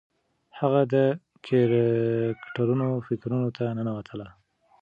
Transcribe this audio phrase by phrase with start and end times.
[0.59, 0.95] هغې د
[1.45, 4.27] کرکټرونو فکرونو ته ننوتله.